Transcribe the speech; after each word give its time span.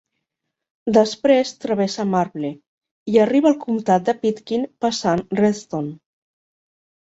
Després 0.95 1.51
travessa 1.65 2.05
Marble, 2.13 2.51
i 3.13 3.21
arriba 3.27 3.49
al 3.53 3.61
comtat 3.67 4.09
de 4.09 4.17
Pitkin 4.25 4.67
passant 4.87 5.25
Redstone. 5.45 5.97